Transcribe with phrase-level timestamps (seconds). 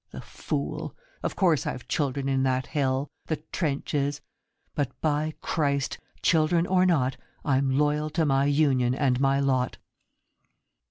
[0.09, 0.95] The fool!
[1.21, 4.19] Of course I've children in that hell The trenches:
[4.73, 5.99] but by Christ!
[6.23, 9.77] Children or not I'm loyal to my union and my lot.